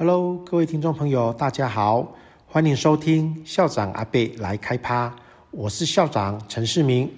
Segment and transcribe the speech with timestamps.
[0.00, 2.06] Hello，各位听众朋友，大家好，
[2.46, 5.12] 欢迎收听校长阿贝来开趴，
[5.50, 7.10] 我是校长陈世明。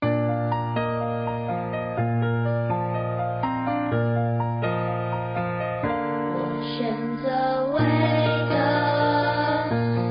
[0.00, 0.08] 我
[6.62, 7.80] 选择维
[8.48, 8.54] 德，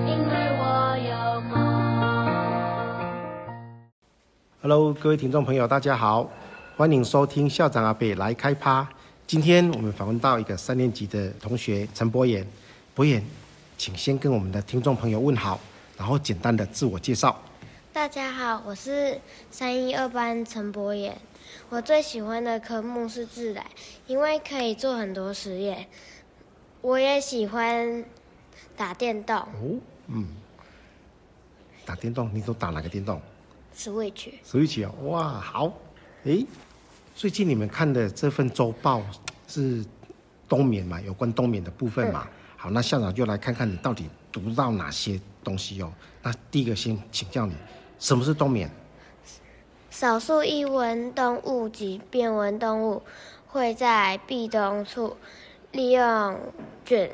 [0.06, 1.56] 因为我有梦。
[4.62, 6.30] Hello，各位听众朋友，大家好，
[6.76, 8.86] 欢迎收听校长阿北来开趴。
[9.30, 12.44] 今天我们访问到一个三年级的同学陈博言，
[12.96, 13.24] 博言，
[13.78, 15.60] 请先跟我们的听众朋友问好，
[15.96, 17.40] 然后简单的自我介绍。
[17.94, 19.22] 大家好，我是
[19.52, 21.16] 三一二班陈博言。
[21.70, 23.64] 我最喜欢的科目是自然，
[24.08, 25.86] 因为可以做很多实验。
[26.82, 28.04] 我也喜欢
[28.76, 29.38] 打电动。
[29.38, 30.28] 哦，嗯，
[31.86, 33.22] 打电动，你都打哪个电动
[33.78, 34.32] ？Switch。
[34.44, 35.72] Switch 哦，哇，好，
[36.24, 36.48] 诶。
[37.20, 39.04] 最近你们看的这份周报
[39.46, 39.84] 是
[40.48, 41.02] 冬眠嘛？
[41.02, 42.26] 有关冬眠的部分嘛？
[42.26, 45.92] 嗯、好，那校长就来看看你到底读到哪些东西哦。
[46.24, 47.54] 那第一个先请教你，
[48.00, 48.72] 什么是冬眠？
[49.90, 53.04] 少数异温动物及变温动物
[53.48, 55.18] 会在闭冬处
[55.74, 56.40] 利用
[56.86, 57.12] 卷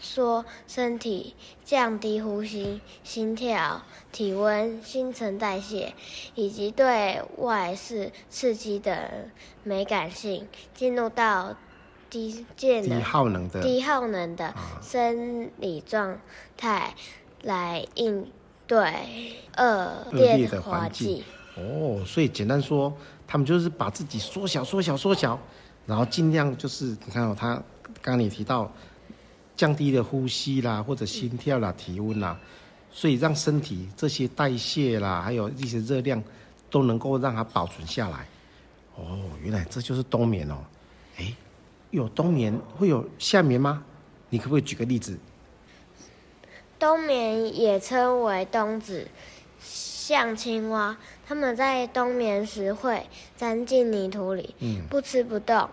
[0.00, 3.82] 缩身体，降低呼吸、心跳、
[4.12, 5.92] 体温、新陈代谢，
[6.34, 9.28] 以及对外视刺激的
[9.64, 11.56] 敏感性，进入到
[12.08, 16.20] 低电的、低耗能的、低耗能的生理状
[16.56, 16.94] 态，
[17.42, 18.30] 来应
[18.66, 18.78] 对
[19.56, 21.24] 恶劣的环境。
[21.56, 25.38] 哦，所以简单说，他们就是把自己缩小、缩小、缩小，
[25.86, 27.54] 然后尽量就是你看哦，他
[28.00, 28.70] 刚刚你提到。
[29.58, 32.38] 降低了呼吸啦，或者心跳啦、体温啦，
[32.92, 36.22] 所以让身体这些代谢啦，还有一些热量
[36.70, 38.24] 都能够让它保存下来。
[38.94, 40.58] 哦，原来这就是冬眠哦。
[41.18, 41.34] 哎，
[41.90, 43.82] 有冬眠会有夏眠吗？
[44.30, 45.18] 你可不可以举个例子？
[46.78, 49.08] 冬眠也称为冬子，
[49.60, 53.04] 像青蛙，它们在冬眠时会
[53.36, 54.54] 钻进泥土里，
[54.88, 55.68] 不吃不动。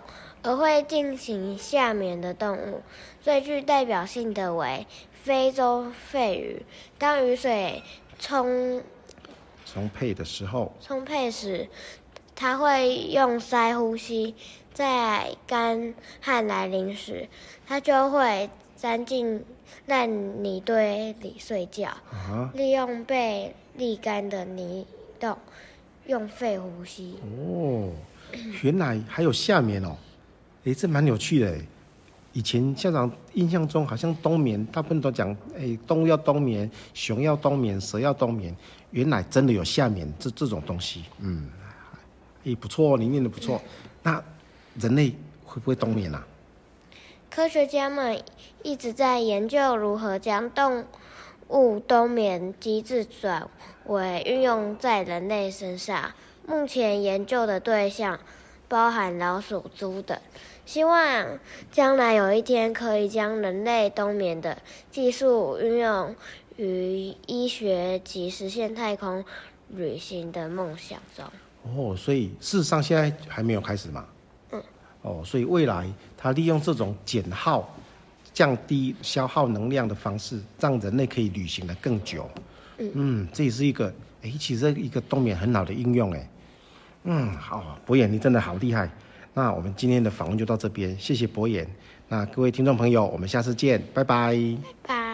[0.45, 2.83] 而会进行下眠的动物，
[3.19, 4.85] 最具代表性的为
[5.23, 6.63] 非洲肺鱼。
[6.99, 7.81] 当雨水
[8.19, 8.83] 充
[9.65, 11.67] 充沛的时候，充沛时，
[12.35, 14.35] 它会用鳃呼吸。
[14.71, 17.29] 在干旱来临时，
[17.65, 19.43] 它就会钻进
[19.85, 24.85] 烂泥堆里睡觉，啊、利用被沥干的泥
[25.17, 25.37] 洞
[26.05, 27.17] 用肺呼吸。
[27.23, 27.89] 哦，
[28.61, 29.95] 原来还有下面哦。
[30.65, 31.55] 哎，这蛮有趣的。
[32.33, 38.53] 以前校长印象中好像冬眠，大部分都讲，哎，动物要冬眠，熊要冬眠，蛇要冬眠。
[38.91, 41.05] 原来真的有夏眠这这种东西。
[41.19, 41.47] 嗯，
[42.43, 43.61] 也，不错，你念的不错。
[44.03, 44.21] 那
[44.79, 45.15] 人类
[45.45, 46.25] 会不会冬眠啊？
[47.29, 48.21] 科学家们
[48.63, 50.85] 一直在研究如何将动
[51.49, 53.47] 物冬眠机制转
[53.85, 56.11] 为运用在人类身上。
[56.47, 58.19] 目前研究的对象
[58.67, 60.17] 包含老鼠、猪等。
[60.65, 61.39] 希望
[61.71, 64.57] 将来有一天可以将人类冬眠的
[64.89, 66.15] 技术运用
[66.57, 69.23] 于医学及实现太空
[69.69, 71.25] 旅行的梦想中。
[71.63, 74.05] 哦，所以事实上现在还没有开始嘛？
[74.51, 74.63] 嗯。
[75.03, 75.87] 哦，所以未来
[76.17, 77.75] 它利用这种减耗、
[78.33, 82.27] 降低消耗能量的方式，让人类可以旅行的更久。
[82.77, 83.93] 嗯嗯，这也是一个
[84.23, 86.27] 哎，其实一个冬眠很好的应用哎。
[87.05, 88.89] 嗯，好，博远你真的好厉害。
[89.33, 91.67] 那我们今天的访问就到这边，谢谢博远。
[92.07, 94.03] 那各位听众朋友，我们下次见，拜。
[94.03, 94.37] 拜
[94.83, 95.04] 拜。